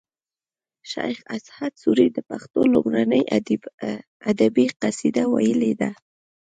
شیخ 0.91 1.17
اسعد 1.35 1.73
سوري 1.81 2.07
د 2.13 2.17
پښتو 2.29 2.59
لومړنۍ 2.73 3.21
ادبي 4.29 4.65
قصیده 4.81 5.23
ویلې 5.33 5.73
ده 5.81 5.89